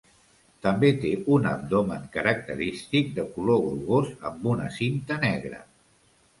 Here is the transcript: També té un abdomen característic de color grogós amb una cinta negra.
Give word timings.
També 0.67 0.87
té 1.03 1.11
un 1.35 1.45
abdomen 1.49 2.07
característic 2.17 3.13
de 3.21 3.27
color 3.37 3.63
grogós 3.69 4.11
amb 4.33 4.51
una 4.57 4.75
cinta 4.81 5.23
negra. 5.31 5.65